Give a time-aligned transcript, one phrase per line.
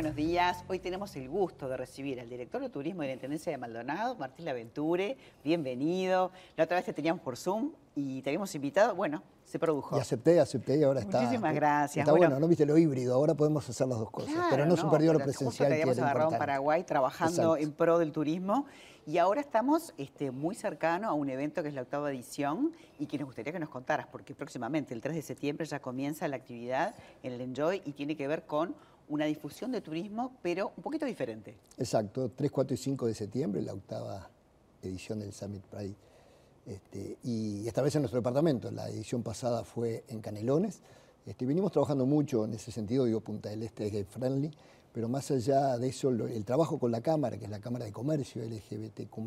[0.00, 0.64] buenos días.
[0.66, 4.16] Hoy tenemos el gusto de recibir al director de turismo de la Intendencia de Maldonado,
[4.16, 5.14] Martín Laventure.
[5.44, 6.32] Bienvenido.
[6.56, 8.94] La otra vez te teníamos por Zoom y te habíamos invitado.
[8.94, 9.98] Bueno, se produjo.
[9.98, 11.20] Y acepté, acepté y ahora está.
[11.20, 12.08] Muchísimas gracias.
[12.08, 14.34] Está bueno, no viste lo híbrido, ahora podemos hacer las dos cosas.
[14.48, 15.68] pero no, se perdió lo presencial.
[15.68, 18.64] que habíamos agarrado en Paraguay trabajando en pro del turismo
[19.06, 23.04] y ahora estamos este, muy cercano a un evento que es la octava edición y
[23.04, 26.36] que nos gustaría que nos contaras, porque próximamente, el 3 de septiembre, ya comienza la
[26.36, 28.74] actividad en el Enjoy y tiene que ver con
[29.10, 31.56] una difusión de turismo, pero un poquito diferente.
[31.76, 34.30] Exacto, 3, 4 y 5 de septiembre, la octava
[34.82, 35.94] edición del Summit Pride.
[36.64, 40.80] Este, y esta vez en nuestro departamento, la edición pasada fue en Canelones.
[41.26, 44.50] Este, venimos trabajando mucho en ese sentido, digo, Punta del Este es gay friendly,
[44.92, 47.92] pero más allá de eso, el trabajo con la Cámara, que es la Cámara de
[47.92, 49.18] Comercio LGBTQ+,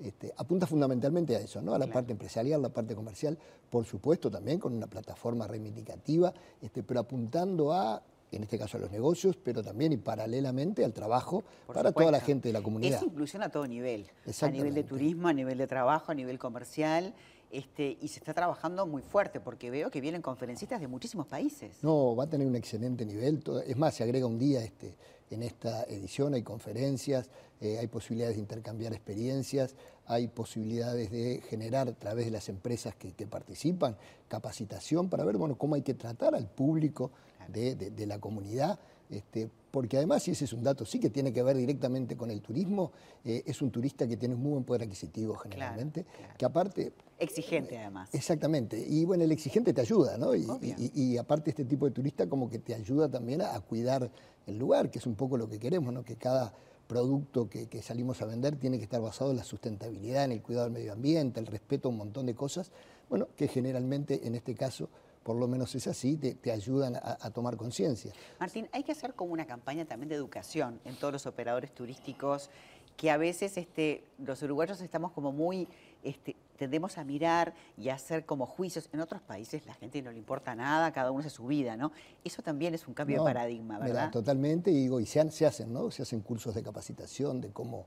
[0.00, 1.74] este, apunta fundamentalmente a eso, ¿no?
[1.74, 3.38] a la parte empresarial, la parte comercial,
[3.70, 8.80] por supuesto también con una plataforma reivindicativa, este, pero apuntando a en este caso a
[8.80, 12.98] los negocios, pero también y paralelamente al trabajo para toda la gente de la comunidad.
[12.98, 14.06] Es inclusión a todo nivel,
[14.40, 17.14] a nivel de turismo, a nivel de trabajo, a nivel comercial.
[17.50, 21.76] Este, y se está trabajando muy fuerte porque veo que vienen conferencistas de muchísimos países.
[21.82, 23.44] No, va a tener un excelente nivel.
[23.66, 24.96] Es más, se agrega un día este,
[25.28, 27.28] en esta edición, hay conferencias,
[27.60, 29.74] eh, hay posibilidades de intercambiar experiencias,
[30.06, 33.96] hay posibilidades de generar a través de las empresas que, participan
[34.28, 37.10] capacitación para ver bueno, cómo hay que tratar al público
[37.48, 38.78] de, la comunidad.
[39.10, 42.30] Este, porque además, y ese es un dato, sí que tiene que ver directamente con
[42.30, 42.92] el turismo,
[43.24, 46.04] eh, es un turista que tiene un muy buen poder adquisitivo generalmente,
[46.36, 46.92] que aparte...
[47.18, 48.10] Exigente además.
[48.12, 50.34] Exactamente, y bueno, el exigente te ayuda, ¿no?
[50.34, 54.10] Y, aparte este tipo de turista como que te ayuda también a, cuidar
[54.46, 56.04] el lugar, que es un poco lo que queremos, ¿no?
[56.04, 56.52] Que cada
[56.86, 60.42] producto que, que, salimos a vender tiene que estar basado en la sustentabilidad, en el
[60.42, 62.70] cuidado del medio ambiente, el respeto a un montón de cosas,
[63.08, 64.90] bueno, que generalmente en este caso
[65.22, 68.12] por lo menos es así, te, ayudan a, tomar conciencia.
[68.40, 72.50] Martín, hay que hacer como una campaña también de educación en todos los operadores turísticos,
[72.96, 75.68] que a veces este, los uruguayos estamos como muy,
[76.02, 78.88] este, tendemos a mirar y a hacer como juicios.
[78.92, 81.92] En otros países la gente no le importa nada, cada uno hace su vida, ¿no?
[82.22, 84.10] Eso también es un cambio de paradigma, ¿verdad?
[84.10, 85.90] totalmente, y digo, y se, se hacen, ¿no?
[85.90, 87.86] Se hacen cursos de capacitación de cómo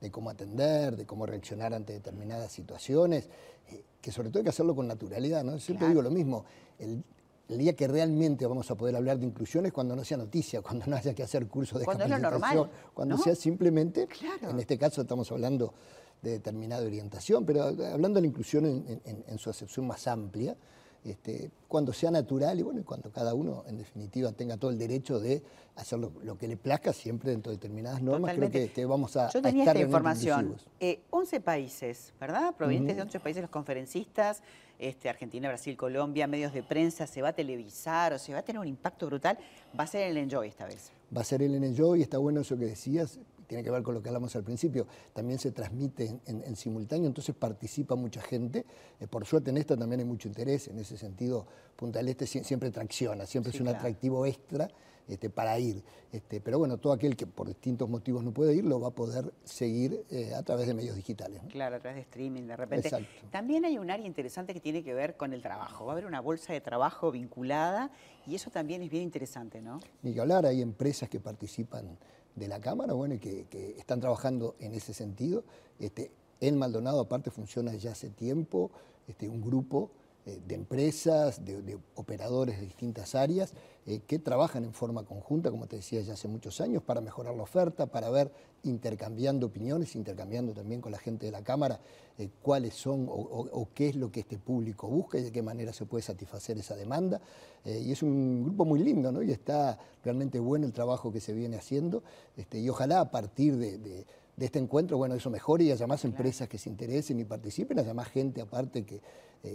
[0.00, 3.28] de cómo atender, de cómo reaccionar ante determinadas situaciones,
[3.68, 5.58] eh, que sobre todo hay que hacerlo con naturalidad, ¿no?
[5.58, 6.44] Siempre digo lo mismo,
[6.78, 7.02] el,
[7.48, 10.86] día que realmente vamos a poder hablar de inclusión es cuando no sea noticia, cuando
[10.86, 14.08] no haya que hacer cursos de cuando capacitación, cuando sea simplemente,
[14.42, 15.72] en este caso estamos hablando
[16.22, 20.56] de determinada orientación, pero hablando de la inclusión en su acepción más amplia,
[21.10, 25.20] este, cuando sea natural y bueno, cuando cada uno en definitiva tenga todo el derecho
[25.20, 25.42] de
[25.76, 29.42] hacer lo, que le plazca siempre dentro de determinadas normas, creo que, vamos a, Yo
[29.42, 30.56] tenía esta información.
[31.10, 32.54] 11 eh, países, ¿verdad?
[32.54, 34.42] Provenientes de 11 países los conferencistas,
[34.78, 38.42] este, Argentina, Brasil, Colombia, medios de prensa, se va a televisar o se va a
[38.42, 39.38] tener un impacto brutal.
[39.78, 40.92] Va a ser el Enjoy esta vez.
[41.14, 44.02] Va a ser el Enjoy, está bueno eso que decías, tiene que ver con lo
[44.02, 48.64] que hablamos al principio, también se transmite en, simultáneo, entonces participa mucha gente.
[49.00, 51.46] Eh, por suerte en esto también hay mucho interés, en ese sentido
[51.76, 54.68] Punta del Este siempre tracciona, siempre es un atractivo extra
[55.08, 55.82] este, para ir.
[56.10, 58.90] Este, pero bueno, todo aquel que por distintos motivos no puede ir lo va a
[58.90, 61.42] poder seguir eh, a través de medios digitales.
[61.50, 62.90] Claro, a través de streaming, de repente.
[63.30, 65.84] También hay un área interesante que tiene que ver con el trabajo.
[65.84, 67.90] Va a haber una bolsa de trabajo vinculada
[68.26, 69.80] y eso también es bien interesante, ¿no?
[70.02, 71.98] Ni que hablar, hay empresas que participan
[72.36, 75.42] de la Cámara, bueno, y que, están trabajando en ese sentido.
[75.80, 76.10] Este,
[76.56, 78.70] Maldonado, aparte, funciona ya hace tiempo
[79.08, 79.90] este, un grupo
[80.28, 83.52] eh, de empresas, de, operadores de distintas áreas,
[83.86, 87.36] eh, que trabajan en forma conjunta, como te decía, ya hace muchos años, para mejorar
[87.36, 88.32] la oferta, para ver,
[88.64, 91.78] intercambiando opiniones, intercambiando también con la gente de la Cámara,
[92.18, 95.72] eh, cuáles son o, qué es lo que este público busca y de qué manera
[95.72, 97.20] se puede satisfacer esa demanda.
[97.64, 99.22] y es un grupo muy lindo, ¿no?
[99.22, 102.02] Y está realmente bueno el trabajo que se viene haciendo,
[102.36, 104.04] este, y ojalá a partir de,
[104.40, 107.94] este encuentro, bueno, eso mejore y haya más empresas que se interesen y participen, haya
[107.94, 109.00] más gente aparte que,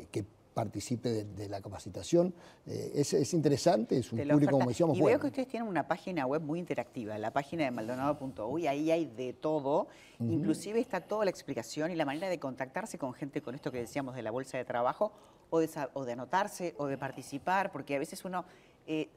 [0.10, 2.34] que participe de, la capacitación.
[2.66, 6.26] Eh, es, interesante, es un público, como decíamos, Y veo que ustedes tienen una página
[6.26, 9.88] web muy interactiva, la página de maldonado.uy, ahí hay de todo,
[10.20, 13.80] inclusive está toda la explicación y la manera de contactarse con gente con esto que
[13.80, 15.12] decíamos de la bolsa de trabajo,
[15.50, 18.46] o de, o de anotarse, o de participar, porque a veces uno...
[18.88, 19.10] Eh,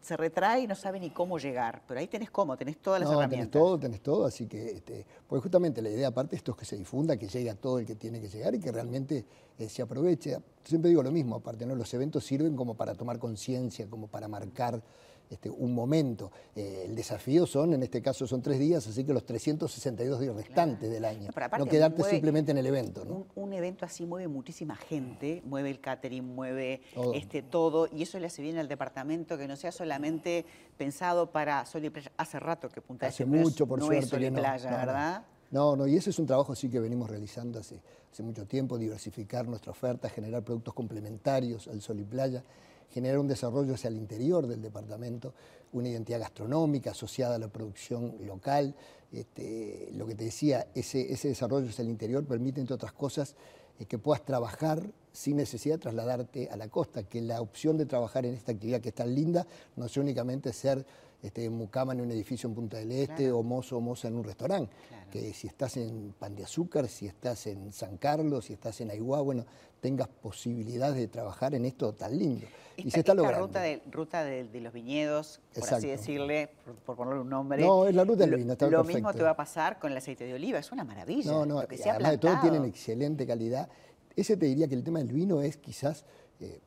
[0.00, 3.10] se retrae y no sabe ni cómo llegar, pero ahí tenés cómo, tenés todas las
[3.10, 3.50] no, herramientas.
[3.50, 6.64] Tenés todo, tenés todo, así que, este, pues justamente la idea aparte esto es que
[6.64, 9.26] se difunda, que llegue a todo el que tiene que llegar y que realmente
[9.58, 10.38] eh, se aproveche.
[10.64, 11.74] Siempre digo lo mismo, aparte, ¿no?
[11.74, 14.82] los eventos sirven como para tomar conciencia, como para marcar
[15.30, 16.32] este, un momento.
[16.56, 20.34] Eh, el desafío son, en este caso son tres días, así que los 362 días
[20.34, 21.30] restantes del año.
[21.56, 23.26] no quedarte simplemente en el evento.
[23.36, 27.14] Un, evento así mueve muchísima gente, mueve el catering, mueve todo.
[27.14, 30.44] Este, todo, y eso le hace bien al departamento, que no sea solamente
[30.76, 32.10] pensado para sol y playa.
[32.16, 34.04] Hace rato que Punta Hace mucho, por no suerte.
[34.04, 35.24] Es sol y playa, ¿verdad?
[35.52, 37.80] No, no, y ese es un trabajo sí que venimos realizando hace,
[38.10, 42.44] hace mucho tiempo, diversificar nuestra oferta, generar productos complementarios al sol y playa
[42.92, 45.34] generar un desarrollo hacia el interior del departamento,
[45.72, 48.74] una identidad gastronómica asociada a la producción local.
[49.12, 53.34] Este, lo que te decía, ese, ese desarrollo hacia el interior permite, entre otras cosas,
[53.78, 54.82] eh, que puedas trabajar
[55.12, 58.80] sin necesidad de trasladarte a la costa, que la opción de trabajar en esta actividad
[58.80, 59.46] que es tan linda
[59.76, 60.84] no sea únicamente ser
[61.22, 64.24] este, mucama en un edificio en Punta del Este o mozo o moza en un
[64.24, 64.72] restaurante.
[65.10, 68.90] Que si estás en Pan de Azúcar, si estás en San Carlos, si estás en
[68.90, 69.44] Aiguá, bueno,
[69.80, 72.46] tengas posibilidades de trabajar en esto tan lindo.
[72.76, 73.46] y se está logrando.
[73.46, 76.50] ruta, de, ruta de, los viñedos, por así decirle,
[76.84, 77.62] por, ponerle un nombre.
[77.62, 80.24] No, es la ruta del vino, Lo mismo te va a pasar con el aceite
[80.24, 81.30] de oliva, es una maravilla.
[81.30, 83.68] No, no, además de todo tienen excelente calidad.
[84.16, 86.04] Ese te diría que el tema del vino es quizás...
[86.40, 86.60] Eh,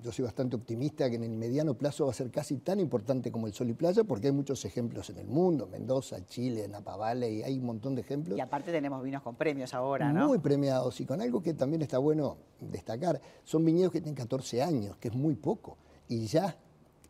[0.00, 3.32] yo soy bastante optimista que en el mediano plazo va a ser casi tan importante
[3.32, 6.96] como el sol y playa, porque hay muchos ejemplos en el mundo, Mendoza, Chile, Napa
[6.96, 8.38] Valley, hay un montón de ejemplos.
[8.38, 10.28] Y aparte tenemos vinos con premios ahora, ¿no?
[10.28, 14.62] Muy premiados y con algo que también está bueno destacar, son viñedos que tienen 14
[14.62, 15.76] años, que es muy poco,
[16.08, 16.56] y ya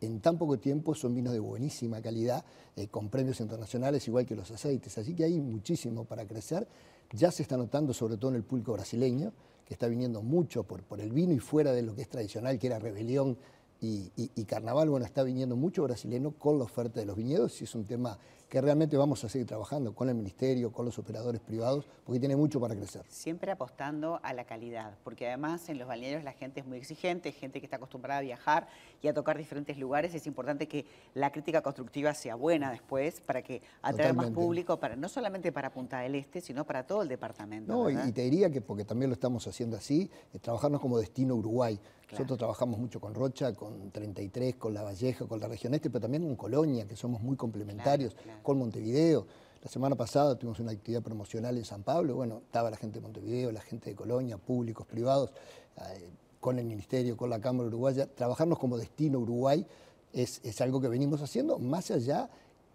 [0.01, 2.43] en tan poco tiempo son vinos de buenísima calidad,
[2.75, 6.67] eh, con premios internacionales igual que los aceites, así que hay muchísimo para crecer,
[7.11, 9.31] ya se está notando sobre todo en el público brasileño,
[9.69, 12.57] que está viniendo mucho por, por el vino y fuera de lo que es tradicional,
[12.57, 13.37] que era rebelión
[13.81, 17.75] y, carnaval, bueno, está viniendo mucho brasileño con la oferta de los viñedos y es
[17.75, 18.17] un tema
[18.49, 22.35] que realmente vamos a seguir trabajando con el ministerio, con los operadores privados, porque tiene
[22.35, 23.03] mucho para crecer.
[23.07, 27.31] Siempre apostando a la calidad, porque además en los balnearios la gente es muy exigente,
[27.31, 28.67] gente que está acostumbrada a viajar
[29.03, 33.43] y a tocar diferentes lugares, es importante que la crítica constructiva sea buena después para
[33.43, 37.07] que atraer más público, para, no solamente para Punta del Este, sino para todo el
[37.07, 37.71] departamento.
[37.71, 40.09] No, y te diría que, porque también lo estamos haciendo así,
[40.41, 41.79] trabajarnos como destino Uruguay.
[42.11, 46.01] Nosotros trabajamos mucho con Rocha, con 33, con La Valleja, con la región este, pero
[46.01, 49.27] también con Colonia, que somos muy complementarios, con Montevideo.
[49.61, 53.01] La semana pasada tuvimos una actividad promocional en San Pablo, bueno, estaba la gente de
[53.01, 55.31] Montevideo, la gente de Colonia, públicos, privados,
[55.77, 56.09] eh,
[56.39, 58.07] con el Ministerio, con la Cámara Uruguaya.
[58.07, 59.65] Trabajarnos como destino Uruguay
[60.13, 62.29] es, es algo que venimos haciendo, más allá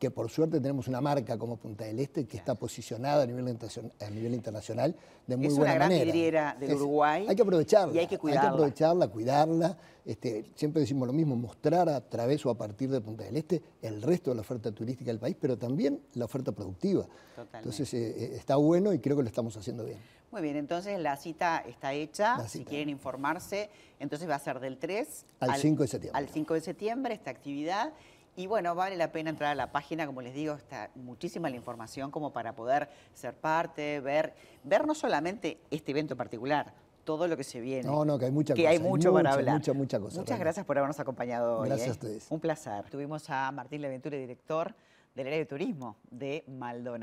[0.05, 3.57] que por suerte tenemos una marca como Punta del Este que está posicionada a nivel,
[4.01, 4.95] a nivel internacional
[5.27, 5.87] de muy buena manera.
[5.87, 7.27] Es una gran vidriera del Uruguay.
[7.27, 7.95] Hay que aprovecharla.
[7.95, 8.43] Y hay que cuidarla.
[8.43, 9.79] Hay que aprovecharla, cuidarla.
[10.05, 13.63] Este, siempre decimos lo mismo, mostrar a través o a partir de Punta del Este
[13.81, 17.05] el resto de la oferta turística del país, pero también la oferta productiva.
[17.05, 17.57] Totalmente.
[17.57, 19.97] Entonces eh, eh, está bueno y creo que lo estamos haciendo bien.
[20.35, 22.47] Muy bien, entonces la cita está hecha.
[22.49, 23.71] Si quieren informarse,
[24.01, 26.19] entonces va a ser del 3 al 5 de septiembre.
[26.19, 27.93] Al 5 de septiembre esta actividad.
[28.37, 31.57] Y bueno, vale la pena entrar a la página, como les digo, está muchísima la
[31.57, 34.35] información como para poder ser parte, ver,
[34.65, 36.73] ver no solamente este evento particular,
[37.05, 37.85] todo lo que se viene.
[37.85, 39.55] No, no, que hay mucha Que hay mucho para hablar.
[39.55, 40.19] Mucha, mucha cosa.
[40.19, 41.69] Muchas gracias por habernos acompañado hoy.
[41.69, 41.93] Gracias a ¿eh?
[41.93, 42.27] ustedes.
[42.31, 42.85] Un placer.
[42.91, 44.75] Tuvimos a Martín Leventura, director
[45.15, 46.99] del área de turismo de Maldonado.